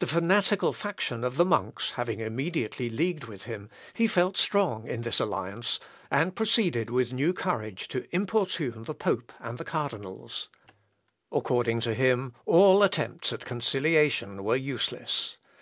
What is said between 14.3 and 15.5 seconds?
were useless.